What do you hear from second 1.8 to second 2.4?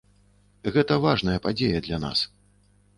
для нас.